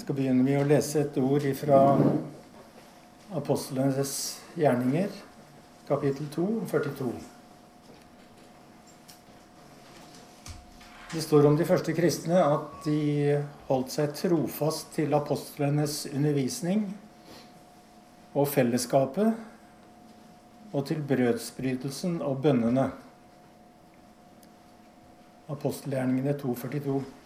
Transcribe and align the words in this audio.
skal 0.00 0.16
begynne 0.16 0.44
med 0.44 0.62
å 0.62 0.68
lese 0.68 1.02
et 1.04 1.18
ord 1.20 1.44
fra 1.58 1.80
Apostlenes 3.36 4.14
gjerninger, 4.58 5.12
kapittel 5.86 6.26
2, 6.32 6.46
42. 6.70 7.10
Det 11.10 11.22
står 11.22 11.46
om 11.46 11.56
de 11.58 11.66
første 11.66 11.92
kristne 11.94 12.38
at 12.38 12.84
de 12.86 13.36
holdt 13.68 13.92
seg 13.94 14.12
trofast 14.14 14.92
til 14.94 15.14
apostlenes 15.18 16.04
undervisning 16.10 16.84
og 18.30 18.46
fellesskapet 18.50 19.30
og 20.70 20.84
til 20.86 21.02
brødsbrytelsen 21.02 22.20
og 22.22 22.42
bønnene. 22.44 22.88
Apostelgjerningene 25.50 26.38
242. 26.38 27.19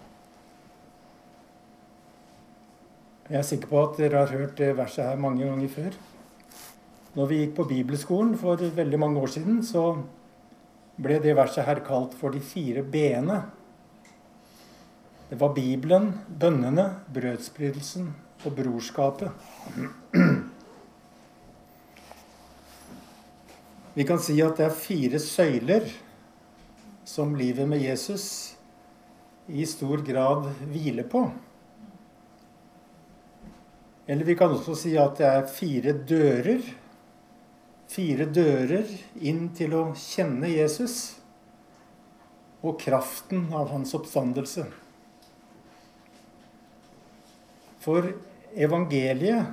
Jeg 3.24 3.38
er 3.38 3.46
sikker 3.48 3.70
på 3.70 3.78
at 3.80 3.96
dere 3.96 4.20
har 4.20 4.36
hørt 4.36 4.58
det 4.58 4.74
verset 4.76 5.06
her 5.08 5.16
mange 5.16 5.46
ganger 5.46 5.68
før. 5.72 5.94
Når 7.16 7.28
vi 7.30 7.38
gikk 7.40 7.54
på 7.56 7.64
bibelskolen 7.70 8.34
for 8.36 8.60
veldig 8.60 8.98
mange 9.00 9.20
år 9.22 9.30
siden, 9.32 9.62
så 9.64 9.94
ble 11.00 11.16
det 11.24 11.32
verset 11.38 11.64
her 11.64 11.80
kalt 11.86 12.12
for 12.18 12.34
de 12.34 12.42
fire 12.44 12.82
b-ene. 12.84 13.38
Det 15.30 15.38
var 15.40 15.54
Bibelen, 15.56 16.10
bønnene, 16.28 16.84
brødspridelsen 17.16 18.10
og 18.44 18.58
brorskapet. 18.58 19.32
Vi 23.94 24.04
kan 24.04 24.20
si 24.20 24.36
at 24.44 24.60
det 24.60 24.68
er 24.68 24.76
fire 24.84 25.22
søyler 25.22 25.88
som 27.08 27.32
livet 27.38 27.68
med 27.72 27.80
Jesus 27.80 28.26
i 29.48 29.64
stor 29.64 30.04
grad 30.04 30.50
hviler 30.68 31.08
på. 31.08 31.24
Eller 34.06 34.24
vi 34.24 34.36
kan 34.36 34.52
også 34.52 34.74
si 34.76 34.96
at 35.00 35.16
det 35.20 35.26
er 35.28 35.46
fire 35.48 35.92
dører. 36.08 36.62
Fire 37.88 38.26
dører 38.26 38.88
inn 39.24 39.48
til 39.56 39.74
å 39.76 39.84
kjenne 39.96 40.50
Jesus 40.50 41.14
og 42.64 42.78
kraften 42.80 43.46
av 43.52 43.68
hans 43.72 43.92
oppstandelse. 43.96 44.64
For 47.84 48.08
evangeliet 48.56 49.52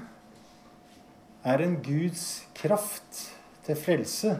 er 1.43 1.63
en 1.65 1.75
Guds 1.83 2.45
kraft 2.55 3.25
til 3.65 3.75
frelse 3.79 4.37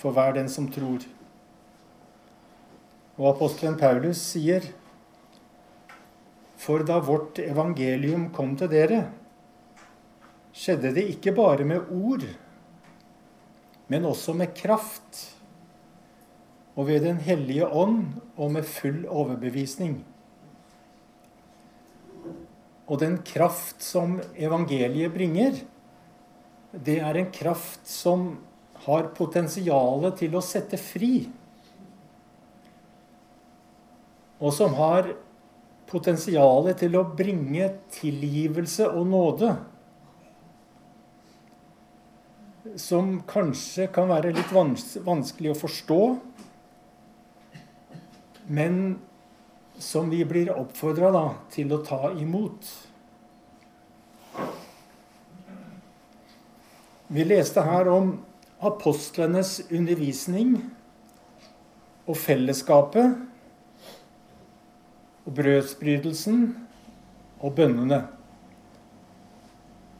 for 0.00 0.14
hver 0.16 0.34
den 0.36 0.50
som 0.50 0.66
tror. 0.72 1.04
Og 3.16 3.30
apostelen 3.30 3.78
Paulus 3.80 4.20
sier 4.34 4.66
for 6.66 6.82
da 6.82 6.98
vårt 6.98 7.38
evangelium 7.38 8.30
kom 8.34 8.56
til 8.58 8.70
dere, 8.72 9.04
skjedde 10.56 10.90
det 10.96 11.04
ikke 11.12 11.34
bare 11.36 11.66
med 11.68 11.92
ord, 11.94 12.24
men 13.86 14.08
også 14.08 14.34
med 14.34 14.50
kraft, 14.58 15.20
og 16.76 16.88
ved 16.90 17.06
Den 17.06 17.22
hellige 17.24 17.64
ånd 17.64 18.18
og 18.36 18.50
med 18.52 18.66
full 18.68 19.06
overbevisning. 19.08 19.94
Og 22.86 23.00
den 23.00 23.16
kraft 23.24 23.80
som 23.82 24.18
evangeliet 24.36 25.14
bringer, 25.14 25.62
det 26.72 26.98
er 27.00 27.16
en 27.16 27.30
kraft 27.32 27.86
som 27.88 28.34
har 28.84 29.08
potensialet 29.16 30.18
til 30.20 30.36
å 30.36 30.44
sette 30.44 30.76
fri. 30.76 31.30
Og 34.36 34.52
som 34.52 34.76
har 34.76 35.14
potensialet 35.90 36.80
til 36.82 36.96
å 36.98 37.06
bringe 37.16 37.68
tilgivelse 37.94 38.88
og 38.90 39.06
nåde. 39.10 39.52
Som 42.80 43.20
kanskje 43.28 43.86
kan 43.94 44.10
være 44.10 44.34
litt 44.34 44.52
vanskelig 44.52 45.52
å 45.52 45.60
forstå, 45.60 46.00
men 48.46 48.98
som 49.78 50.10
vi 50.10 50.24
blir 50.24 50.50
oppfordra 50.54 51.28
til 51.52 51.72
å 51.74 51.82
ta 51.84 52.10
imot. 52.16 52.66
Vi 57.06 57.22
leste 57.26 57.62
her 57.62 57.86
om 57.90 58.16
apostlenes 58.66 59.60
undervisning 59.70 60.56
og 62.06 62.16
fellesskapet 62.18 63.35
og 65.26 65.34
brødsbrytelsen 65.34 66.44
og 67.42 67.54
bønnene. 67.58 68.04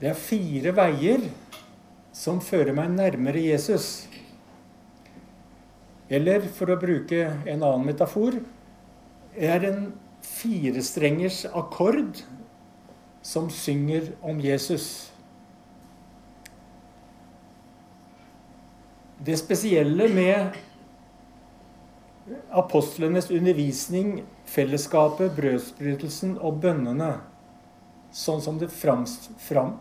Det 0.00 0.10
er 0.12 0.20
fire 0.20 0.72
veier 0.76 1.24
som 2.16 2.40
fører 2.44 2.74
meg 2.76 2.92
nærmere 2.94 3.42
Jesus. 3.42 4.06
Eller 6.08 6.44
for 6.54 6.70
å 6.70 6.78
bruke 6.80 7.24
en 7.26 7.64
annen 7.64 7.86
metafor 7.88 8.38
er 9.36 9.66
en 9.66 9.88
firestrengers 10.22 11.42
akkord 11.50 12.22
som 13.26 13.50
synger 13.50 14.12
om 14.22 14.38
Jesus. 14.40 15.10
Det 19.26 19.34
spesielle 19.40 20.06
med 20.12 20.54
apostlenes 22.54 23.30
undervisning 23.30 24.20
fellesskapet, 24.46 25.34
brødsbrytelsen 25.36 26.36
og 26.38 26.60
bønnene, 26.62 27.16
sånn 28.14 28.42
som 28.44 28.60
det 28.60 28.70
framst, 28.72 29.30
fram, 29.42 29.76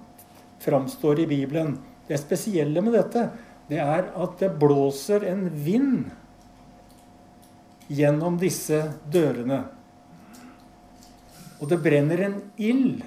framstår 0.63 1.23
i 1.23 1.29
Bibelen. 1.29 1.77
Det 2.07 2.19
spesielle 2.21 2.81
med 2.83 2.97
dette, 2.97 3.29
det 3.69 3.79
er 3.81 4.09
at 4.13 4.37
det 4.41 4.51
blåser 4.61 5.25
en 5.29 5.47
vind 5.49 6.11
gjennom 7.89 8.37
disse 8.41 8.81
dørene. 9.11 9.63
Og 11.61 11.69
det 11.71 11.79
brenner 11.81 12.25
en 12.27 12.39
ild 12.57 13.03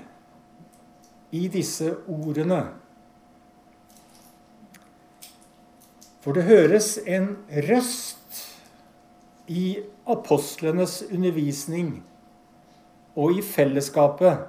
i 1.34 1.44
disse 1.52 1.92
ordene. 2.08 2.62
For 6.24 6.34
det 6.34 6.48
høres 6.48 6.96
en 7.06 7.34
røst 7.68 8.17
i 9.48 9.78
apostlenes 10.06 11.00
undervisning 11.10 12.02
og 13.16 13.38
i 13.38 13.42
fellesskapet 13.42 14.44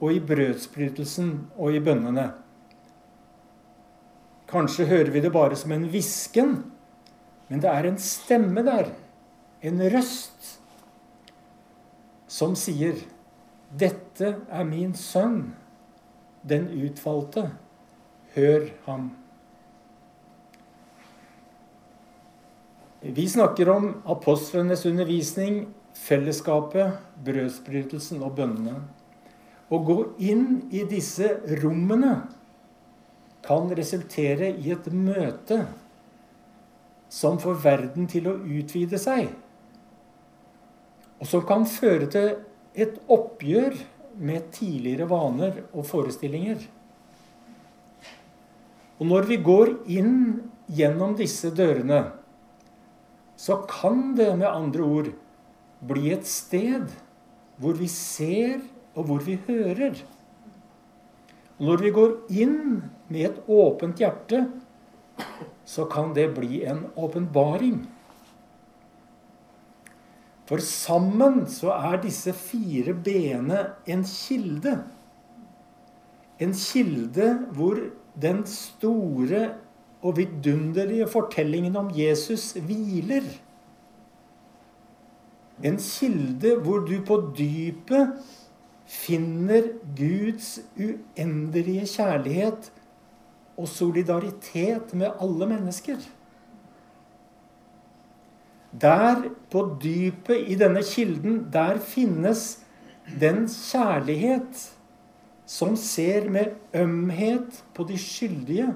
og 0.00 0.12
i 0.12 0.20
brødsbrytelsen 0.20 1.30
og 1.56 1.74
i 1.74 1.80
bønnene. 1.80 2.26
Kanskje 4.50 4.86
hører 4.86 5.10
vi 5.10 5.22
det 5.24 5.32
bare 5.34 5.56
som 5.58 5.72
en 5.72 5.88
hvisken, 5.90 6.56
men 7.48 7.62
det 7.62 7.70
er 7.70 7.88
en 7.88 7.98
stemme 7.98 8.62
der, 8.66 8.92
en 9.62 9.82
røst, 9.94 10.60
som 12.28 12.54
sier 12.54 12.98
'Dette 13.76 14.36
er 14.48 14.64
min 14.64 14.94
sønn, 14.94 15.54
den 16.48 16.68
utvalgte. 16.68 17.50
Hør 18.34 18.68
ham'. 18.86 19.25
Vi 23.14 23.28
snakker 23.28 23.68
om 23.68 23.94
apostlenes 24.04 24.86
undervisning, 24.86 25.66
fellesskapet, 25.94 26.96
brødsbrytelsen 27.22 28.24
og 28.26 28.32
bønnene. 28.34 28.80
Å 29.70 29.78
gå 29.78 29.96
inn 30.26 30.64
i 30.74 30.82
disse 30.90 31.28
rommene 31.62 32.16
kan 33.46 33.70
resultere 33.78 34.50
i 34.58 34.72
et 34.74 34.90
møte 34.90 35.60
som 37.12 37.38
får 37.38 37.62
verden 37.62 38.10
til 38.10 38.26
å 38.26 38.34
utvide 38.42 38.98
seg. 38.98 39.30
Og 41.22 41.30
som 41.30 41.46
kan 41.46 41.62
føre 41.70 42.10
til 42.10 42.28
et 42.74 42.98
oppgjør 43.06 43.78
med 44.18 44.50
tidligere 44.58 45.06
vaner 45.14 45.62
og 45.70 45.86
forestillinger. 45.86 46.58
Og 48.98 49.06
når 49.06 49.30
vi 49.30 49.42
går 49.46 49.76
inn 49.94 50.14
gjennom 50.66 51.14
disse 51.14 51.54
dørene, 51.54 52.15
så 53.36 53.60
kan 53.68 54.14
det 54.16 54.30
med 54.36 54.48
andre 54.48 54.82
ord 54.82 55.10
bli 55.86 56.10
et 56.14 56.26
sted 56.28 56.88
hvor 57.60 57.76
vi 57.76 57.88
ser, 57.88 58.60
og 58.96 59.08
hvor 59.08 59.22
vi 59.24 59.36
hører. 59.46 59.96
Når 61.56 61.82
vi 61.84 61.92
går 61.92 62.14
inn 62.36 62.58
med 63.08 63.22
et 63.30 63.38
åpent 63.48 64.00
hjerte, 64.00 64.42
så 65.64 65.86
kan 65.88 66.12
det 66.16 66.30
bli 66.36 66.62
en 66.68 66.84
åpenbaring. 66.96 67.78
For 70.46 70.62
sammen 70.62 71.46
så 71.50 71.72
er 71.74 72.02
disse 72.04 72.34
fire 72.36 72.94
b-ene 72.94 73.62
en 73.90 74.04
kilde. 74.06 74.76
En 76.38 76.52
kilde 76.54 77.30
hvor 77.56 77.80
den 78.20 78.44
store 78.48 79.48
og 80.06 80.16
vidunderlige 80.20 81.08
fortellingen 81.10 81.76
om 81.76 81.90
Jesus 81.94 82.52
hviler. 82.62 83.26
En 85.64 85.78
kilde 85.80 86.56
hvor 86.62 86.84
du 86.86 86.98
på 87.06 87.18
dypet 87.38 88.12
finner 88.86 89.70
Guds 89.98 90.60
uendelige 90.76 91.86
kjærlighet 91.90 92.70
og 93.56 93.68
solidaritet 93.68 94.94
med 94.94 95.08
alle 95.20 95.48
mennesker. 95.48 95.96
Der, 98.80 99.24
på 99.50 99.62
dypet 99.82 100.44
i 100.52 100.54
denne 100.60 100.82
kilden, 100.84 101.46
der 101.52 101.78
finnes 101.80 102.58
den 103.20 103.46
kjærlighet 103.48 104.66
som 105.46 105.76
ser 105.78 106.26
med 106.30 106.52
ømhet 106.74 107.64
på 107.74 107.86
de 107.88 107.98
skyldige, 107.98 108.74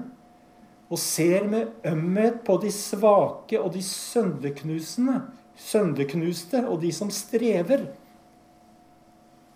og 0.91 0.99
ser 0.99 1.45
med 1.47 1.71
ømhet 1.87 2.41
på 2.43 2.57
de 2.59 2.71
svake 2.75 3.59
og 3.59 3.71
de 3.75 3.81
sønderknusende, 3.85 5.21
sønderknuste 5.55 6.65
og 6.67 6.81
de 6.83 6.91
som 6.91 7.11
strever, 7.13 7.85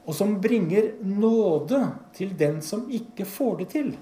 og 0.06 0.16
som 0.16 0.38
bringer 0.42 0.94
nåde 1.04 1.82
til 2.16 2.36
den 2.40 2.62
som 2.64 2.86
ikke 2.94 3.26
får 3.28 3.58
det 3.64 3.68
til. 3.74 3.96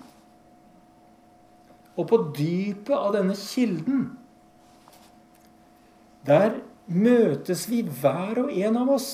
Og 1.98 2.08
på 2.10 2.20
dypet 2.38 2.94
av 2.98 3.14
denne 3.16 3.38
kilden 3.38 4.12
der 6.28 6.60
møtes 6.88 7.66
vi 7.70 7.82
hver 7.84 8.44
og 8.46 8.52
en 8.54 8.78
av 8.80 8.92
oss 8.96 9.14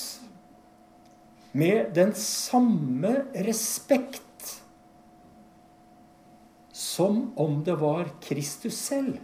med 1.57 1.93
den 1.95 2.11
samme 2.17 3.13
respekt 3.47 4.21
som 6.99 7.31
om 7.35 7.63
det 7.63 7.77
var 7.79 8.09
Kristus 8.19 8.75
selv. 8.75 9.21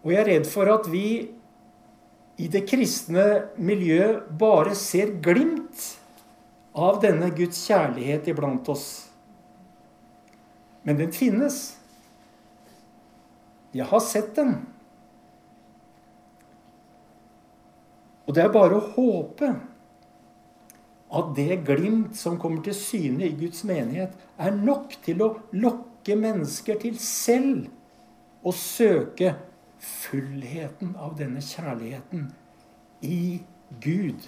Og 0.00 0.14
jeg 0.14 0.20
er 0.22 0.30
redd 0.30 0.46
for 0.48 0.70
at 0.72 0.88
vi 0.88 1.08
i 2.40 2.48
det 2.52 2.62
kristne 2.70 3.26
miljøet 3.60 4.30
bare 4.40 4.72
ser 4.78 5.12
glimt 5.20 5.84
av 6.72 7.02
denne 7.04 7.28
Guds 7.36 7.60
kjærlighet 7.68 8.32
iblant 8.32 8.72
oss. 8.72 8.86
Men 10.88 10.96
den 11.02 11.12
finnes. 11.12 11.60
Jeg 13.76 13.90
har 13.92 14.04
sett 14.08 14.32
den. 14.40 14.56
Og 18.24 18.32
det 18.36 18.46
er 18.46 18.56
bare 18.56 18.80
å 18.80 18.92
håpe 18.96 19.52
at 21.16 21.32
det 21.36 21.62
glimt 21.66 22.16
som 22.18 22.38
kommer 22.40 22.62
til 22.64 22.76
syne 22.76 23.26
i 23.28 23.34
Guds 23.38 23.64
menighet, 23.68 24.14
er 24.38 24.56
nok 24.56 24.96
til 25.04 25.22
å 25.24 25.32
lokke 25.56 26.16
mennesker 26.18 26.78
til 26.82 26.98
selv 27.00 27.68
å 28.46 28.52
søke 28.54 29.34
fullheten 29.82 30.94
av 31.00 31.16
denne 31.18 31.42
kjærligheten 31.44 32.28
i 33.06 33.40
Gud. 33.82 34.26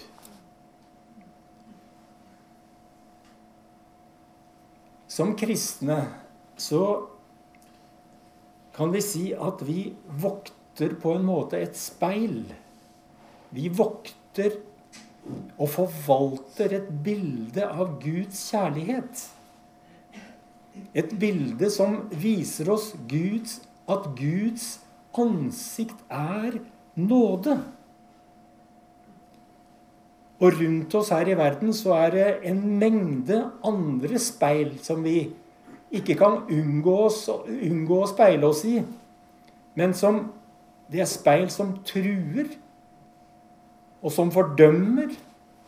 Som 5.08 5.34
kristne 5.38 6.02
så 6.60 6.82
kan 8.76 8.92
vi 8.94 9.02
si 9.02 9.24
at 9.34 9.62
vi 9.66 9.88
vokter 10.22 10.94
på 11.02 11.16
en 11.16 11.24
måte 11.26 11.58
et 11.58 11.78
speil. 11.78 12.44
Vi 13.50 13.66
vokter 13.74 14.60
og 15.58 15.70
forvalter 15.72 16.74
et 16.78 16.90
bilde 17.04 17.64
av 17.66 17.96
Guds 18.02 18.40
kjærlighet. 18.50 19.24
Et 20.94 21.10
bilde 21.18 21.70
som 21.74 22.04
viser 22.12 22.70
oss 22.70 22.92
Guds, 23.10 23.58
at 23.88 24.06
Guds 24.18 24.78
ansikt 25.18 26.00
er 26.12 26.60
nåde. 26.94 27.56
Og 30.38 30.54
rundt 30.60 30.94
oss 30.94 31.10
her 31.10 31.26
i 31.26 31.36
verden 31.38 31.72
så 31.74 31.96
er 31.98 32.14
det 32.14 32.26
en 32.46 32.60
mengde 32.78 33.40
andre 33.66 34.20
speil 34.22 34.76
som 34.84 35.02
vi 35.02 35.32
ikke 35.90 36.14
kan 36.20 36.42
unngå, 36.52 36.94
oss, 37.08 37.24
unngå 37.48 38.02
å 38.04 38.10
speile 38.10 38.46
oss 38.46 38.62
i, 38.68 38.76
men 39.78 39.94
som 39.96 40.26
det 40.92 41.02
er 41.02 41.10
speil 41.10 41.48
som 41.52 41.74
truer, 41.86 42.52
og 44.02 44.12
som 44.14 44.30
fordømmer, 44.32 45.12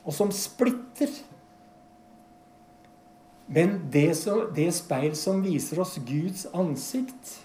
og 0.04 0.14
som 0.14 0.30
splitter. 0.34 1.12
Men 3.50 3.80
det, 3.92 4.14
så, 4.18 4.44
det 4.54 4.68
speil 4.74 5.16
som 5.18 5.42
viser 5.42 5.80
oss 5.82 5.98
Guds 6.06 6.46
ansikt, 6.54 7.40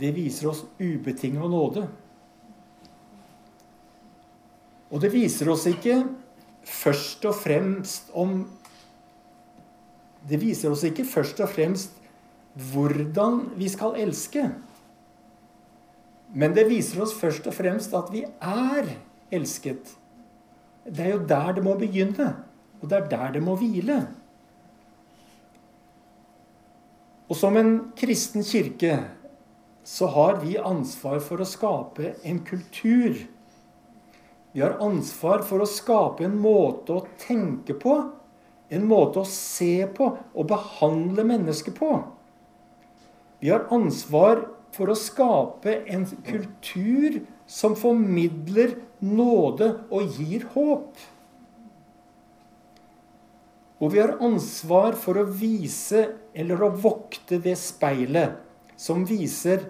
det 0.00 0.14
viser 0.16 0.48
oss 0.48 0.64
ubetinga 0.80 1.44
nåde. 1.52 1.84
Og 4.92 5.00
det 5.00 5.12
viser 5.12 5.50
oss 5.52 5.66
ikke 5.68 6.02
først 6.68 7.24
og 7.28 7.36
fremst 7.36 8.12
om 8.16 8.42
det 10.28 10.38
viser 10.38 10.70
oss 10.70 10.84
ikke 10.86 11.04
først 11.08 11.40
og 11.42 11.50
fremst 11.50 11.96
hvordan 12.72 13.40
vi 13.58 13.68
skal 13.72 13.96
elske. 13.98 14.44
Men 16.32 16.54
det 16.56 16.68
viser 16.68 17.02
oss 17.02 17.14
først 17.16 17.48
og 17.48 17.56
fremst 17.56 17.94
at 17.96 18.12
vi 18.12 18.22
er 18.24 18.92
elsket. 19.32 19.94
Det 20.84 21.06
er 21.06 21.14
jo 21.14 21.24
der 21.28 21.56
det 21.56 21.64
må 21.64 21.76
begynne, 21.78 22.28
og 22.80 22.90
det 22.90 22.98
er 22.98 23.10
der 23.10 23.34
det 23.36 23.42
må 23.44 23.56
hvile. 23.60 24.00
Og 27.30 27.38
som 27.38 27.56
en 27.56 27.74
kristen 27.96 28.44
kirke 28.44 28.98
så 29.88 30.06
har 30.14 30.42
vi 30.42 30.58
ansvar 30.60 31.22
for 31.24 31.42
å 31.42 31.48
skape 31.48 32.14
en 32.28 32.42
kultur. 32.46 33.16
Vi 34.52 34.60
har 34.60 34.76
ansvar 34.84 35.42
for 35.46 35.64
å 35.64 35.70
skape 35.70 36.26
en 36.26 36.36
måte 36.42 36.98
å 36.98 37.06
tenke 37.22 37.74
på 37.78 37.96
en 38.72 38.88
måte 38.88 39.20
å 39.20 39.28
se 39.28 39.84
på 39.92 40.08
og 40.16 40.48
behandle 40.48 41.24
mennesker 41.28 41.74
på. 41.76 41.92
Vi 43.42 43.50
har 43.52 43.66
ansvar 43.74 44.46
for 44.72 44.92
å 44.92 44.96
skape 44.96 45.82
en 45.92 46.06
kultur 46.24 47.20
som 47.52 47.74
formidler 47.76 48.78
nåde 49.04 49.68
og 49.92 50.16
gir 50.16 50.46
håp. 50.54 50.92
Og 53.82 53.92
vi 53.92 54.00
har 54.00 54.16
ansvar 54.22 54.96
for 54.96 55.18
å 55.20 55.26
vise 55.26 56.06
eller 56.32 56.62
å 56.62 56.70
vokte 56.72 57.40
det 57.42 57.56
speilet 57.60 58.38
som 58.78 59.02
viser 59.06 59.66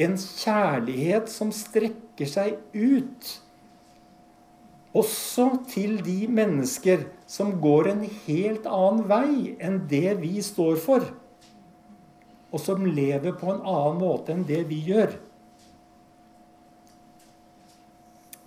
en 0.00 0.14
kjærlighet 0.20 1.28
som 1.32 1.50
strekker 1.54 2.30
seg 2.30 2.60
ut 2.72 3.34
også 4.96 5.50
til 5.68 5.98
de 6.04 6.24
mennesker 6.30 7.06
som 7.28 7.56
går 7.60 7.90
en 7.92 8.02
helt 8.26 8.66
annen 8.70 9.04
vei 9.10 9.56
enn 9.60 9.82
det 9.90 10.16
vi 10.22 10.40
står 10.44 10.78
for. 10.80 11.04
Og 12.52 12.62
som 12.62 12.86
lever 12.86 13.34
på 13.36 13.50
en 13.52 13.60
annen 13.60 14.00
måte 14.00 14.32
enn 14.32 14.46
det 14.48 14.62
vi 14.70 14.80
gjør. 14.88 15.12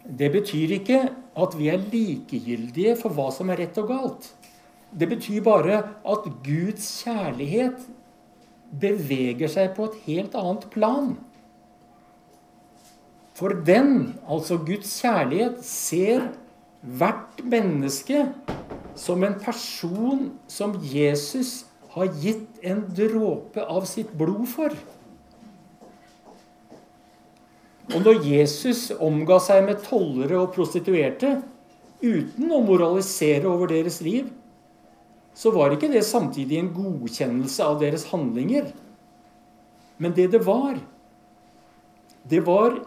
Det 0.10 0.32
betyr 0.34 0.74
ikke 0.80 1.04
at 1.40 1.56
vi 1.58 1.70
er 1.70 1.86
likegyldige 1.92 2.96
for 3.00 3.14
hva 3.14 3.30
som 3.34 3.52
er 3.54 3.62
rett 3.62 3.78
og 3.82 3.92
galt. 3.92 4.30
Det 4.90 5.06
betyr 5.10 5.44
bare 5.46 5.82
at 6.02 6.30
Guds 6.46 6.88
kjærlighet 7.04 7.84
beveger 8.82 9.50
seg 9.52 9.74
på 9.78 9.90
et 9.90 9.98
helt 10.08 10.38
annet 10.38 10.66
plan. 10.74 11.14
For 13.38 13.54
den, 13.66 14.20
altså 14.28 14.58
Guds 14.58 14.92
kjærlighet, 15.00 15.62
ser 15.64 16.26
hvert 16.82 17.44
menneske 17.46 18.26
som 19.00 19.24
en 19.24 19.38
person 19.40 20.32
som 20.52 20.76
Jesus 20.84 21.64
har 21.94 22.10
gitt 22.22 22.60
en 22.66 22.84
dråpe 22.96 23.64
av 23.64 23.88
sitt 23.90 24.12
blod 24.18 24.46
for. 24.52 24.74
Og 27.90 28.04
når 28.06 28.26
Jesus 28.28 28.90
omga 29.02 29.40
seg 29.42 29.64
med 29.66 29.82
tollere 29.86 30.38
og 30.44 30.52
prostituerte 30.54 31.40
uten 32.04 32.52
å 32.54 32.62
moralisere 32.64 33.50
over 33.50 33.72
deres 33.72 33.98
liv, 34.06 34.28
så 35.34 35.52
var 35.56 35.74
ikke 35.74 35.90
det 35.92 36.04
samtidig 36.06 36.60
en 36.60 36.72
godkjennelse 36.76 37.66
av 37.66 37.80
deres 37.82 38.06
handlinger. 38.12 38.70
Men 39.98 40.14
det 40.16 40.30
det 40.36 40.42
var, 40.46 40.78
det 42.30 42.42
var 42.46 42.80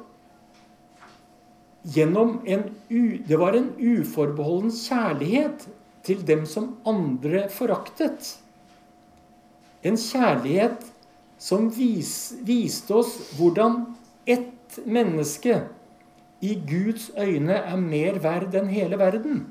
gjennom 1.83 2.41
en 2.47 2.69
Det 3.27 3.37
var 3.41 3.57
en 3.57 3.73
uforbeholden 3.79 4.71
kjærlighet 4.71 5.67
til 6.05 6.27
dem 6.27 6.45
som 6.47 6.77
andre 6.87 7.49
foraktet. 7.51 8.37
En 9.83 9.97
kjærlighet 9.97 10.85
som 11.39 11.71
vis, 11.75 12.35
viste 12.45 12.95
oss 12.95 13.17
hvordan 13.39 13.97
ett 14.27 14.79
menneske 14.87 15.61
i 16.43 16.55
Guds 16.55 17.11
øyne 17.19 17.55
er 17.55 17.79
mer 17.79 18.19
verd 18.23 18.55
enn 18.59 18.71
hele 18.73 18.99
verden. 18.99 19.45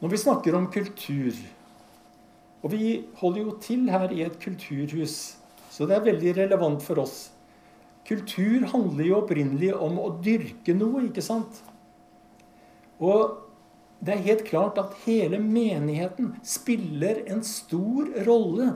Når 0.00 0.12
vi 0.12 0.20
snakker 0.20 0.56
om 0.56 0.70
kultur 0.72 1.36
Og 2.64 2.72
vi 2.72 3.04
holder 3.20 3.40
jo 3.42 3.52
til 3.60 3.90
her 3.92 4.08
i 4.12 4.22
et 4.24 4.38
kulturhus, 4.40 5.36
så 5.68 5.84
det 5.84 5.98
er 5.98 6.06
veldig 6.06 6.30
relevant 6.38 6.80
for 6.80 7.02
oss. 7.02 7.26
Kultur 8.08 8.64
handler 8.70 9.04
jo 9.04 9.18
opprinnelig 9.18 9.74
om 9.76 9.98
å 10.00 10.14
dyrke 10.24 10.72
noe, 10.72 11.02
ikke 11.10 11.24
sant? 11.24 11.60
Og 13.04 13.36
det 14.00 14.14
er 14.14 14.24
helt 14.30 14.46
klart 14.48 14.80
at 14.80 14.96
hele 15.04 15.36
menigheten 15.40 16.32
spiller 16.44 17.20
en 17.28 17.44
stor 17.44 18.08
rolle 18.24 18.70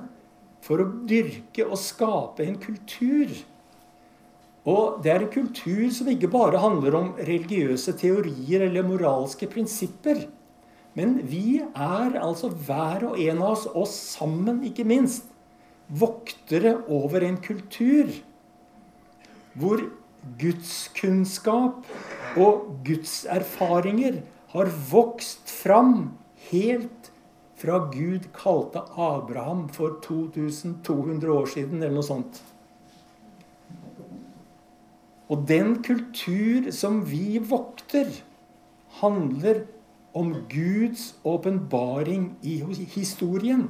for 0.64 0.82
å 0.82 0.90
dyrke 1.08 1.66
og 1.66 1.78
skape 1.80 2.44
en 2.46 2.58
kultur. 2.60 3.32
Og 4.68 4.98
det 5.04 5.12
er 5.12 5.24
en 5.24 5.32
kultur 5.32 5.86
som 5.94 6.10
ikke 6.12 6.30
bare 6.32 6.60
handler 6.60 6.96
om 6.98 7.12
religiøse 7.16 7.94
teorier 8.00 8.66
eller 8.66 8.86
moralske 8.86 9.48
prinsipper. 9.50 10.26
Men 10.98 11.20
vi 11.30 11.60
er 11.62 12.18
altså 12.18 12.50
hver 12.50 13.06
og 13.12 13.20
en 13.22 13.42
av 13.42 13.54
oss, 13.54 13.66
oss 13.70 13.94
sammen 14.18 14.64
ikke 14.66 14.86
minst, 14.88 15.28
voktere 15.88 16.74
over 16.92 17.24
en 17.24 17.38
kultur 17.40 18.10
hvor 19.58 19.80
gudskunnskap 20.38 21.86
og 22.38 22.66
gudserfaringer 22.84 24.20
har 24.52 24.70
vokst 24.90 25.48
fram 25.62 26.10
helt 26.50 26.97
fra 27.58 27.78
Gud 27.92 28.28
kalte 28.36 28.84
Abraham 28.94 29.66
for 29.68 29.98
2200 30.04 31.32
år 31.32 31.50
siden, 31.50 31.82
eller 31.82 31.98
noe 31.98 32.06
sånt. 32.06 32.40
Og 35.28 35.42
den 35.48 35.80
kultur 35.84 36.70
som 36.72 37.02
vi 37.10 37.40
vokter, 37.42 38.08
handler 39.02 39.66
om 40.16 40.32
Guds 40.48 41.12
åpenbaring 41.24 42.30
i 42.42 42.56
historien. 42.94 43.68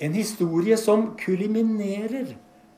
En 0.00 0.14
historie 0.16 0.76
som 0.80 1.10
kuliminerer 1.20 2.36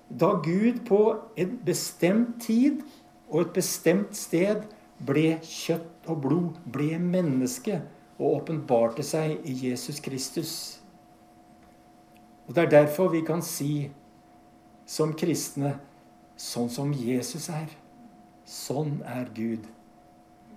da 0.08 0.32
Gud 0.44 0.82
på 0.88 1.00
en 1.36 1.54
bestemt 1.64 2.40
tid 2.42 2.82
og 3.28 3.40
et 3.44 3.54
bestemt 3.60 4.16
sted 4.16 4.66
ble 5.06 5.38
kjøtt 5.44 6.08
og 6.08 6.22
blod, 6.24 6.60
ble 6.66 6.98
menneske 6.98 7.82
og 8.18 8.40
åpenbarte 8.40 9.04
seg 9.06 9.38
i 9.46 9.54
Jesus 9.68 10.00
Kristus. 10.00 10.52
Og 12.48 12.54
Det 12.54 12.64
er 12.64 12.70
derfor 12.70 13.08
vi 13.12 13.20
kan 13.20 13.42
si 13.42 13.90
som 14.88 15.12
kristne 15.12 15.74
sånn 16.38 16.70
som 16.70 16.92
Jesus 16.94 17.48
er, 17.52 17.68
sånn 18.46 19.02
er 19.04 19.28
Gud. 19.34 19.66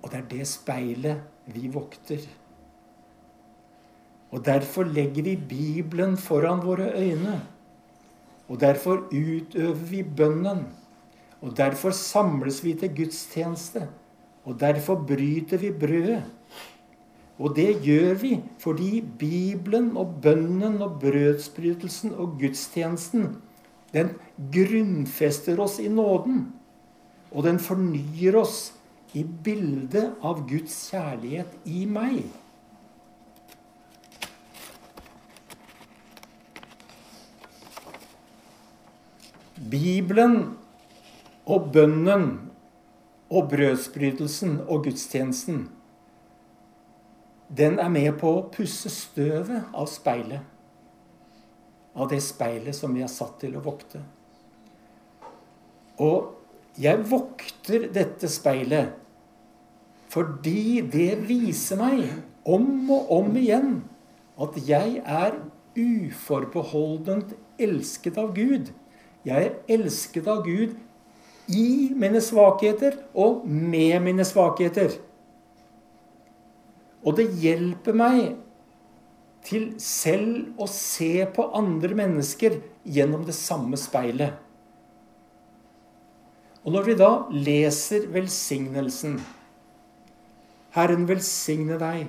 Og 0.01 0.09
det 0.11 0.21
er 0.21 0.29
det 0.29 0.47
speilet 0.49 1.49
vi 1.51 1.67
vokter. 1.73 2.21
Og 4.31 4.45
derfor 4.45 4.87
legger 4.87 5.25
vi 5.25 5.35
Bibelen 5.35 6.15
foran 6.17 6.61
våre 6.63 6.93
øyne. 6.95 7.41
Og 8.47 8.59
derfor 8.59 9.09
utøver 9.11 9.83
vi 9.89 10.03
bønnen. 10.03 10.63
Og 11.41 11.57
derfor 11.57 11.91
samles 11.91 12.61
vi 12.63 12.73
til 12.79 12.93
gudstjeneste. 12.95 13.87
Og 14.45 14.59
derfor 14.59 15.03
bryter 15.07 15.57
vi 15.57 15.71
brødet. 15.71 16.23
Og 17.41 17.55
det 17.57 17.79
gjør 17.81 18.19
vi 18.21 18.35
fordi 18.61 18.99
Bibelen 19.01 19.95
og 19.97 20.19
bønnen 20.21 20.77
og 20.85 20.99
brødsbrytelsen 21.01 22.13
og 22.13 22.35
gudstjenesten 22.41 23.31
den 23.93 24.13
grunnfester 24.53 25.59
oss 25.59 25.79
i 25.79 25.89
nåden. 25.91 26.45
Og 27.31 27.43
den 27.43 27.59
fornyer 27.59 28.37
oss 28.39 28.71
i 29.13 29.23
bildet 29.23 30.13
av 30.23 30.45
Guds 30.47 30.75
kjærlighet 30.91 31.51
i 31.67 31.83
meg. 31.89 32.23
Bibelen 39.71 40.57
og 41.45 41.69
bønnen 41.75 42.25
og 43.31 43.51
brødsbrytelsen 43.51 44.57
og 44.65 44.87
gudstjenesten, 44.87 45.67
den 47.57 47.79
er 47.79 47.89
med 47.91 48.15
på 48.19 48.31
å 48.37 48.47
pusse 48.53 48.89
støvet 48.93 49.73
av 49.75 49.89
speilet. 49.91 50.41
Av 51.95 52.07
det 52.07 52.21
speilet 52.23 52.75
som 52.75 52.93
vi 52.95 53.03
er 53.03 53.11
satt 53.11 53.37
til 53.41 53.57
å 53.59 53.63
vokte. 53.63 53.99
Og 56.01 56.31
jeg 56.79 57.03
vokter 57.11 57.89
dette 57.93 58.29
speilet 58.31 58.97
fordi 60.11 60.81
det 60.91 61.21
viser 61.23 61.79
meg 61.79 62.09
om 62.43 62.89
og 62.91 63.11
om 63.15 63.35
igjen 63.39 63.77
at 64.41 64.57
jeg 64.67 64.99
er 65.05 65.37
uforbeholdent 65.77 67.31
elsket 67.61 68.17
av 68.19 68.33
Gud. 68.35 68.73
Jeg 69.23 69.51
er 69.51 69.77
elsket 69.77 70.27
av 70.27 70.41
Gud 70.43 70.75
i 71.51 71.91
mine 71.95 72.19
svakheter 72.23 72.97
og 73.13 73.45
med 73.47 74.01
mine 74.03 74.25
svakheter. 74.27 74.97
Og 77.01 77.17
det 77.17 77.31
hjelper 77.41 77.97
meg 77.97 78.21
til 79.45 79.71
selv 79.81 80.61
å 80.61 80.67
se 80.69 81.25
på 81.33 81.47
andre 81.57 81.97
mennesker 81.97 82.59
gjennom 82.85 83.25
det 83.25 83.35
samme 83.37 83.79
speilet. 83.79 84.37
Og 86.61 86.75
når 86.75 86.89
vi 86.91 86.97
da 86.99 87.11
leser 87.33 88.05
velsignelsen 88.13 89.17
Herren 90.71 91.03
velsigne 91.03 91.75
deg. 91.81 92.05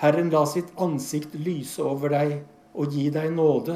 Herren 0.00 0.30
la 0.32 0.46
sitt 0.48 0.70
ansikt 0.80 1.34
lyse 1.36 1.82
over 1.84 2.14
deg 2.14 2.38
og 2.72 2.94
gi 2.94 3.10
deg 3.12 3.34
nåde. 3.34 3.74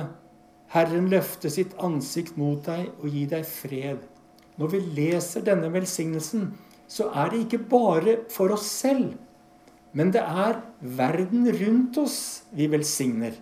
Herren 0.72 1.10
løfte 1.12 1.50
sitt 1.52 1.74
ansikt 1.84 2.38
mot 2.40 2.62
deg 2.64 2.86
og 2.94 3.10
gi 3.12 3.26
deg 3.28 3.44
fred. 3.44 4.06
Når 4.56 4.72
vi 4.72 4.80
leser 4.96 5.44
denne 5.44 5.68
velsignelsen, 5.74 6.54
så 6.88 7.10
er 7.12 7.34
det 7.34 7.42
ikke 7.44 7.60
bare 7.68 8.16
for 8.32 8.54
oss 8.54 8.64
selv, 8.70 9.12
men 9.94 10.10
det 10.14 10.22
er 10.22 10.58
verden 10.98 11.46
rundt 11.54 11.98
oss 12.02 12.18
vi 12.54 12.66
velsigner. 12.70 13.34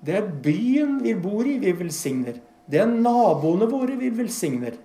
Det 0.00 0.14
er 0.14 0.28
byen 0.44 1.00
vi 1.02 1.16
bor 1.18 1.46
i, 1.46 1.56
vi 1.58 1.72
velsigner. 1.74 2.38
Det 2.70 2.78
er 2.78 2.90
naboene 2.90 3.66
våre 3.70 3.96
vi 3.98 4.12
velsigner. 4.14 4.76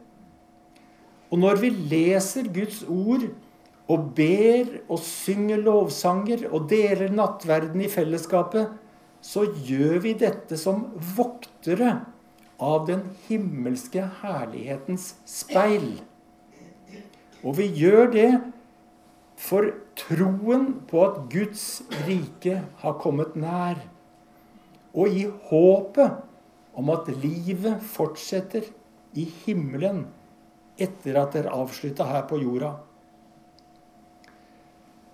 Og 1.30 1.42
når 1.42 1.60
vi 1.62 1.70
leser 1.92 2.50
Guds 2.54 2.82
ord 2.90 3.28
og 3.92 4.10
ber 4.18 4.80
og 4.88 5.02
synger 5.06 5.62
lovsanger 5.62 6.48
og 6.50 6.70
deler 6.72 7.14
nattverden 7.14 7.84
i 7.84 7.92
fellesskapet, 7.92 8.72
så 9.24 9.46
gjør 9.66 10.02
vi 10.04 10.16
dette 10.20 10.58
som 10.60 10.88
voktere 11.16 12.00
av 12.64 12.88
den 12.88 13.06
himmelske 13.28 14.04
herlighetens 14.22 15.14
speil. 15.30 16.02
Og 17.44 17.58
vi 17.60 17.68
gjør 17.76 18.12
det 18.14 18.30
for 19.44 19.74
troen 20.00 20.70
på 20.88 21.02
at 21.04 21.20
Guds 21.34 21.84
rike 22.08 22.62
har 22.84 23.00
kommet 23.04 23.36
nær. 23.40 23.82
Og 24.94 25.10
i 25.10 25.26
håpet 25.50 26.22
om 26.80 26.90
at 26.94 27.10
livet 27.22 27.84
fortsetter 27.94 28.70
i 29.20 29.26
himmelen 29.44 30.06
etter 30.82 31.18
at 31.22 31.36
det 31.36 31.44
er 31.44 31.54
avslutta 31.54 32.08
her 32.08 32.26
på 32.30 32.40
jorda. 32.42 32.76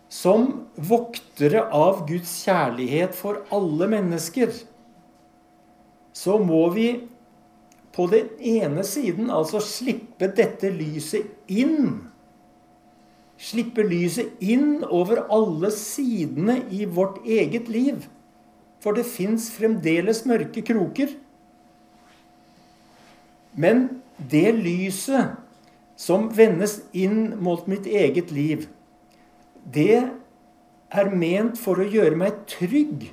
Som 0.09 0.65
voktere 0.75 1.65
av 1.75 2.05
Guds 2.09 2.31
kjærlighet 2.45 3.15
for 3.17 3.43
alle 3.53 3.89
mennesker, 3.91 4.53
så 6.13 6.37
må 6.41 6.63
vi 6.73 6.87
på 7.95 8.07
den 8.11 8.31
ene 8.39 8.83
siden 8.87 9.29
altså 9.33 9.61
slippe 9.63 10.31
dette 10.35 10.71
lyset 10.73 11.51
inn. 11.51 12.08
Slippe 13.39 13.85
lyset 13.87 14.35
inn 14.43 14.81
over 14.83 15.23
alle 15.31 15.71
sidene 15.71 16.59
i 16.75 16.83
vårt 16.85 17.21
eget 17.23 17.69
liv. 17.71 18.07
For 18.83 18.95
det 18.95 19.07
fins 19.07 19.47
fremdeles 19.55 20.25
mørke 20.27 20.63
kroker. 20.67 21.13
Men 23.55 24.01
det 24.31 24.51
lyset 24.59 25.37
som 25.99 26.29
vendes 26.35 26.79
inn 26.95 27.39
mot 27.43 27.65
mitt 27.67 27.87
eget 27.87 28.31
liv, 28.31 28.67
det 29.63 30.03
er 30.89 31.11
ment 31.11 31.59
for 31.59 31.79
å 31.79 31.87
gjøre 31.87 32.19
meg 32.19 32.45
trygg 32.49 33.09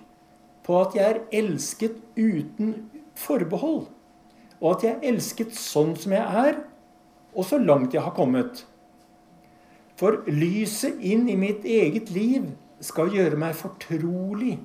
på 0.67 0.79
at 0.83 0.95
jeg 0.99 1.07
er 1.07 1.25
elsket 1.41 1.99
uten 2.19 2.77
forbehold. 3.19 3.87
Og 4.63 4.71
at 4.73 4.87
jeg 4.87 4.95
er 4.97 5.11
elsket 5.13 5.55
sånn 5.59 5.95
som 5.99 6.15
jeg 6.17 6.47
er, 6.47 6.63
og 7.37 7.45
så 7.47 7.59
langt 7.61 7.95
jeg 7.95 8.03
har 8.03 8.15
kommet. 8.17 8.65
For 9.97 10.25
lyset 10.29 11.01
inn 11.01 11.29
i 11.33 11.37
mitt 11.41 11.65
eget 11.65 12.11
liv 12.13 12.51
skal 12.85 13.15
gjøre 13.15 13.39
meg 13.41 13.57
fortrolig 13.57 14.59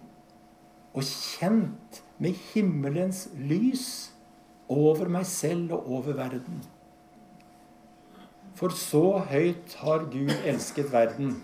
og 0.92 1.06
kjent 1.08 2.02
med 2.22 2.36
himmelens 2.52 3.30
lys 3.40 3.86
over 4.72 5.08
meg 5.12 5.26
selv 5.28 5.72
og 5.78 5.88
over 6.00 6.18
verden. 6.20 6.60
For 8.60 8.76
så 8.76 9.22
høyt 9.32 9.78
har 9.80 10.06
Gud 10.12 10.34
elsket 10.46 10.92
verden 10.92 11.38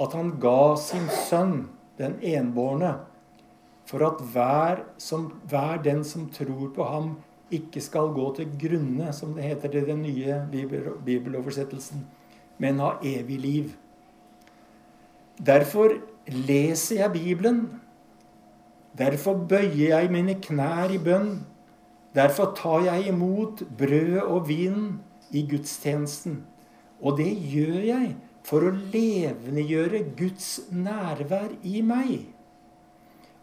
at 0.00 0.14
han 0.14 0.34
ga 0.40 0.76
sin 0.80 1.08
sønn, 1.26 1.68
den 1.96 2.18
enbårne, 2.20 2.92
for 3.88 4.04
at 4.04 4.20
hver, 4.32 4.82
som, 5.00 5.30
hver 5.48 5.80
den 5.82 6.02
som 6.04 6.26
tror 6.32 6.68
på 6.76 6.84
ham, 6.84 7.14
ikke 7.54 7.80
skal 7.80 8.10
gå 8.12 8.26
til 8.36 8.50
grunne, 8.60 9.12
som 9.14 9.32
det 9.36 9.46
heter 9.46 9.78
i 9.78 9.84
den 9.86 10.02
nye 10.02 10.40
bibeloversettelsen, 11.06 12.02
men 12.58 12.80
ha 12.80 12.96
evig 13.04 13.40
liv. 13.40 13.72
Derfor 15.36 15.98
leser 16.26 17.02
jeg 17.02 17.12
Bibelen. 17.12 17.66
Derfor 18.98 19.36
bøyer 19.48 19.92
jeg 19.92 20.10
mine 20.12 20.38
knær 20.40 20.92
i 20.94 20.98
bønn. 20.98 21.44
Derfor 22.16 22.54
tar 22.56 22.86
jeg 22.86 23.10
imot 23.12 23.62
brød 23.78 24.22
og 24.22 24.48
vin 24.48 25.00
i 25.30 25.44
gudstjenesten. 25.50 26.40
Og 27.00 27.18
det 27.18 27.28
gjør 27.52 27.82
jeg 27.84 28.14
for 28.46 28.64
å 28.64 28.72
levendegjøre 28.72 30.00
Guds 30.16 30.48
nærvær 30.72 31.50
i 31.66 31.82
meg. 31.84 32.30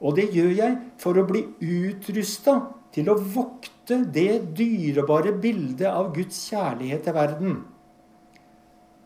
Og 0.03 0.17
det 0.17 0.31
gjør 0.35 0.55
jeg 0.57 0.79
for 0.99 1.19
å 1.19 1.27
bli 1.27 1.43
utrusta 1.61 2.55
til 2.95 3.11
å 3.11 3.19
vokte 3.35 3.99
det 4.15 4.55
dyrebare 4.57 5.35
bildet 5.43 5.89
av 5.89 6.11
Guds 6.15 6.39
kjærlighet 6.49 7.05
til 7.05 7.15
verden. 7.15 7.61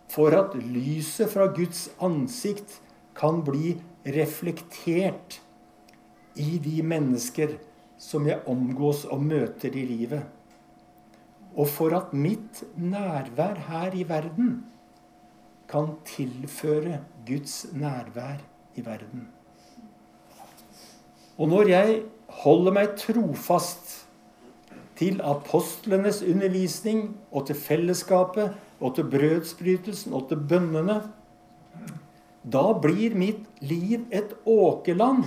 For 0.08 0.34
at 0.36 0.56
lyset 0.56 1.32
fra 1.34 1.50
Guds 1.52 1.88
ansikt 2.04 2.80
kan 3.18 3.42
bli 3.46 3.76
reflektert 4.06 5.40
i 6.38 6.58
de 6.64 6.82
mennesker 6.86 7.58
som 8.00 8.28
jeg 8.30 8.46
omgås 8.48 9.06
og 9.10 9.24
møter 9.26 9.74
i 9.74 9.86
livet. 9.90 10.24
Og 11.58 11.68
for 11.74 11.96
at 11.98 12.14
mitt 12.14 12.62
nærvær 12.78 13.58
her 13.68 13.96
i 13.98 14.06
verden 14.08 14.60
kan 15.68 15.96
tilføre 16.08 17.02
Guds 17.28 17.66
nærvær 17.74 18.44
i 18.78 18.86
verden. 18.86 19.28
Og 21.38 21.50
når 21.50 21.70
jeg 21.74 22.02
holder 22.44 22.74
meg 22.74 22.94
trofast 22.98 24.07
til 24.98 25.22
apostlenes 25.22 26.24
undervisning 26.26 27.12
og 27.32 27.48
til 27.50 27.60
fellesskapet 27.60 28.56
og 28.80 28.96
til 28.98 29.10
brødsbrytelsen 29.12 30.16
og 30.18 30.28
til 30.30 30.42
bønnene, 30.50 31.02
da 32.48 32.72
blir 32.82 33.16
mitt 33.18 33.44
liv 33.62 34.06
et 34.16 34.34
åkerland 34.48 35.26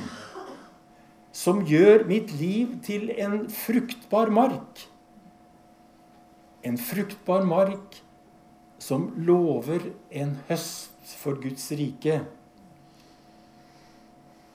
som 1.36 1.62
gjør 1.66 2.06
mitt 2.08 2.32
liv 2.40 2.78
til 2.84 3.10
en 3.12 3.44
fruktbar 3.52 4.32
mark. 4.34 4.86
En 6.66 6.78
fruktbar 6.80 7.44
mark 7.46 8.00
som 8.80 9.10
lover 9.20 9.92
en 10.10 10.38
høst 10.48 11.14
for 11.20 11.38
Guds 11.40 11.68
rike. 11.76 12.20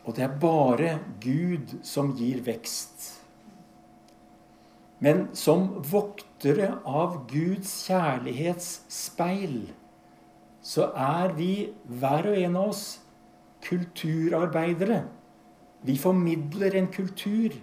Og 0.05 0.17
det 0.17 0.25
er 0.25 0.39
bare 0.41 0.97
Gud 1.21 1.77
som 1.85 2.13
gir 2.17 2.43
vekst. 2.45 3.14
Men 5.03 5.27
som 5.35 5.67
voktere 5.83 6.71
av 6.87 7.25
Guds 7.31 7.71
kjærlighetsspeil 7.89 9.57
så 10.65 10.89
er 10.97 11.35
vi, 11.37 11.51
hver 11.85 12.31
og 12.31 12.37
en 12.41 12.55
av 12.57 12.71
oss, 12.71 12.85
kulturarbeidere. 13.65 15.03
Vi 15.85 15.97
formidler 16.01 16.77
en 16.79 16.87
kultur. 16.89 17.53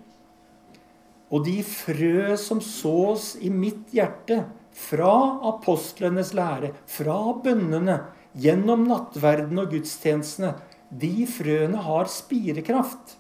Og 1.33 1.47
de 1.49 1.57
frø 1.67 2.37
som 2.39 2.61
sås 2.63 3.33
i 3.43 3.51
mitt 3.51 3.91
hjerte, 3.97 4.45
fra 4.73 5.13
apostlenes 5.51 6.31
lære, 6.37 6.73
fra 6.89 7.19
bønnene, 7.45 7.99
gjennom 8.39 8.87
nattverden 8.89 9.61
og 9.61 9.75
gudstjenestene, 9.75 10.55
de 10.89 11.27
frøene 11.29 11.83
har 11.85 12.09
spirekraft. 12.13 13.17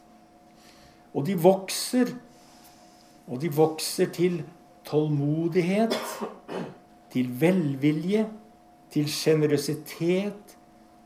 Og 1.13 1.27
de 1.27 1.37
vokser. 1.37 2.15
Og 3.29 3.41
de 3.43 3.51
vokser 3.55 4.11
til 4.15 4.41
tålmodighet, 4.89 5.95
til 7.13 7.29
velvilje, 7.41 8.27
til 8.93 9.09
sjenerøsitet 9.09 10.57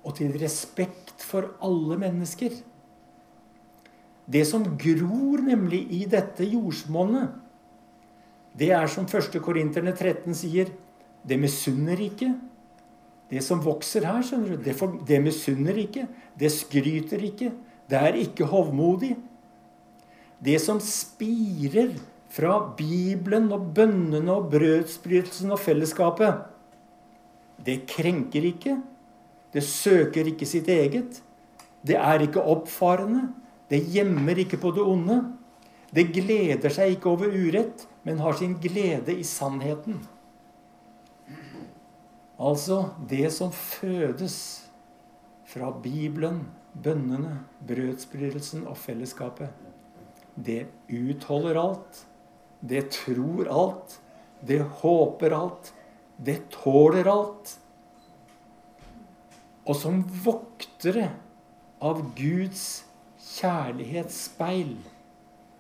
og 0.07 0.17
til 0.19 0.35
respekt 0.41 1.23
for 1.23 1.53
alle 1.65 1.99
mennesker. 2.01 2.55
Det 4.27 4.43
som 4.49 4.65
gror 4.79 5.43
nemlig 5.47 5.85
i 5.95 6.05
dette 6.11 6.47
jordsmonnet, 6.51 7.31
det 8.57 8.73
er 8.73 8.89
som 8.91 9.07
1. 9.07 9.37
Korinterne 9.45 9.93
13 9.93 10.35
sier, 10.35 10.71
det 11.27 11.39
misunner 11.39 12.01
ikke. 12.01 12.31
Det 13.31 13.43
som 13.43 13.61
vokser 13.63 14.07
her, 14.07 14.23
skjønner 14.23 14.55
du, 14.55 14.63
det, 14.63 14.75
for, 14.79 14.97
det 15.07 15.19
misunner 15.23 15.77
ikke. 15.83 16.07
Det 16.39 16.51
skryter 16.55 17.23
ikke. 17.27 17.51
Det 17.91 17.99
er 17.99 18.19
ikke 18.23 18.47
hovmodig. 18.49 19.17
Det 20.43 20.57
som 20.63 20.79
spirer 20.83 21.97
fra 22.33 22.59
Bibelen 22.77 23.49
og 23.55 23.71
bønnene 23.77 24.33
og 24.33 24.51
brødsbrytelsen 24.53 25.55
og 25.55 25.61
fellesskapet, 25.63 26.43
det 27.67 27.87
krenker 27.91 28.45
ikke. 28.47 28.77
Det 29.55 29.63
søker 29.65 30.29
ikke 30.29 30.47
sitt 30.49 30.69
eget. 30.69 31.23
Det 31.87 31.97
er 31.97 32.27
ikke 32.27 32.43
oppfarende. 32.43 33.29
Det 33.71 33.81
gjemmer 33.91 34.39
ikke 34.39 34.61
på 34.61 34.71
det 34.77 34.85
onde. 34.85 35.23
Det 35.95 36.11
gleder 36.13 36.73
seg 36.73 36.97
ikke 36.97 37.15
over 37.15 37.33
urett, 37.33 37.87
men 38.05 38.21
har 38.21 38.37
sin 38.39 38.57
glede 38.61 39.15
i 39.15 39.25
sannheten. 39.27 40.03
Altså 42.37 42.91
det 43.09 43.31
som 43.33 43.53
fødes 43.55 44.37
fra 45.49 45.71
Bibelen, 45.83 46.43
bønnene, 46.75 47.39
brødsbrytelsen 47.67 48.67
og 48.69 48.77
fellesskapet. 48.77 49.49
Det 50.37 50.67
utholder 50.93 51.57
alt. 51.63 52.03
Det 52.69 52.83
tror 52.97 53.49
alt. 53.53 54.01
Det 54.41 54.61
håper 54.83 55.37
alt. 55.37 55.73
Det 56.17 56.41
tåler 56.51 57.09
alt. 57.11 57.59
Og 59.67 59.77
som 59.77 60.03
voktere 60.25 61.11
av 61.83 62.03
Guds 62.19 62.85
kjærlighetsspeil, 63.37 64.77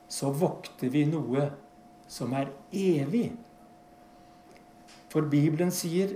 så 0.08 0.30
vokter 0.30 0.92
vi 0.94 1.02
noe 1.10 1.48
som 2.08 2.32
er 2.38 2.52
evig. 2.70 3.32
For 5.10 5.26
Bibelen 5.30 5.72
sier 5.74 6.14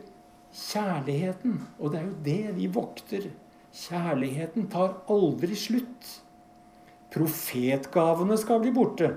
kjærligheten, 0.55 1.59
og 1.79 1.92
det 1.92 2.00
er 2.00 2.07
jo 2.07 2.18
det 2.26 2.55
vi 2.59 2.70
vokter. 2.74 3.31
Kjærligheten 3.74 4.70
tar 4.70 4.96
aldri 5.11 5.59
slutt. 5.59 6.14
Profetgavene 7.11 8.38
skal 8.38 8.62
bli 8.62 8.72
borte. 8.74 9.12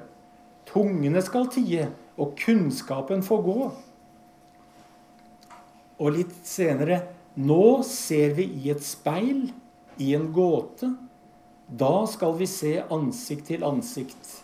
Tungene 0.73 1.21
skal 1.21 1.49
tie, 1.53 1.87
og 2.17 2.33
kunnskapen 2.39 3.21
får 3.25 3.41
gå. 3.45 3.57
Og 6.01 6.15
litt 6.15 6.33
senere 6.47 7.03
Nå 7.33 7.81
ser 7.87 8.35
vi 8.37 8.43
i 8.61 8.69
et 8.69 8.83
speil, 8.85 9.47
i 9.97 10.11
en 10.13 10.27
gåte. 10.33 10.91
Da 11.65 12.03
skal 12.09 12.35
vi 12.37 12.45
se 12.49 12.75
ansikt 12.93 13.47
til 13.49 13.65
ansikt. 13.65 14.35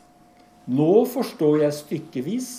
Nå 0.65 1.05
forstår 1.09 1.59
jeg 1.63 1.77
stykkevis. 1.77 2.49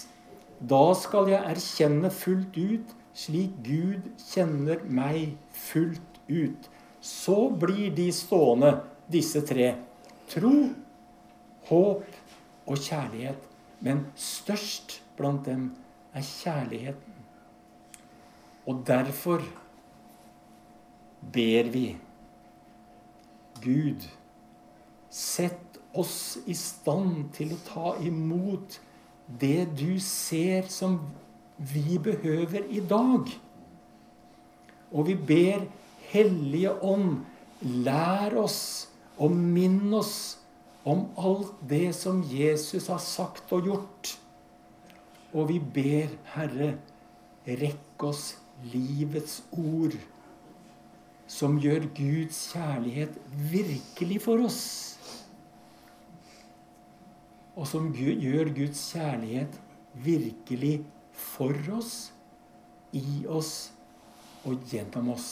Da 0.70 0.92
skal 0.94 1.32
jeg 1.32 1.42
erkjenne 1.50 2.12
fullt 2.14 2.54
ut, 2.54 2.94
slik 3.16 3.58
Gud 3.66 4.06
kjenner 4.22 4.86
meg 4.86 5.34
fullt 5.66 6.22
ut. 6.30 6.70
Så 7.02 7.48
blir 7.50 7.90
de 7.96 8.10
stående, 8.14 8.76
disse 9.10 9.42
tre. 9.50 9.72
Tro, 10.30 10.54
håp 11.70 12.04
og 12.70 12.76
kjærlighet. 12.78 13.49
Men 13.80 14.04
størst 14.16 15.00
blant 15.16 15.46
dem 15.48 15.70
er 16.14 16.24
kjærligheten. 16.26 17.16
Og 18.68 18.84
derfor 18.86 19.44
ber 21.32 21.70
vi 21.72 21.84
Gud 23.60 24.06
Sett 25.10 25.80
oss 25.98 26.38
i 26.46 26.54
stand 26.54 27.32
til 27.34 27.50
å 27.56 27.62
ta 27.66 27.96
imot 28.06 28.76
det 29.40 29.66
du 29.74 29.98
ser 30.02 30.68
som 30.70 31.00
vi 31.58 31.98
behøver 31.98 32.68
i 32.70 32.78
dag. 32.78 33.26
Og 34.94 35.08
vi 35.08 35.16
ber 35.18 35.66
Hellige 36.12 36.76
Ånd, 36.86 37.24
lær 37.62 38.38
oss 38.38 38.60
og 39.18 39.34
minn 39.34 39.90
oss 39.94 40.39
om 40.88 41.08
alt 41.20 41.52
det 41.68 41.90
som 41.96 42.22
Jesus 42.24 42.88
har 42.88 43.02
sagt 43.04 43.52
og 43.52 43.68
gjort. 43.68 44.14
Og 45.32 45.50
vi 45.50 45.58
ber, 45.60 46.14
Herre, 46.34 46.72
rekk 47.46 48.06
oss 48.10 48.34
livets 48.72 49.40
ord, 49.52 49.94
som 51.30 51.60
gjør 51.62 51.86
Guds 51.96 52.48
kjærlighet 52.52 53.20
virkelig 53.52 54.22
for 54.24 54.48
oss 54.48 54.62
og 57.60 57.66
som 57.68 57.90
gjør 57.92 58.48
Guds 58.56 58.80
kjærlighet 58.94 59.60
virkelig 60.04 60.80
for 61.12 61.56
oss, 61.76 62.12
i 62.96 63.26
oss 63.28 63.70
og 64.48 64.62
gjennom 64.70 65.12
oss. 65.12 65.28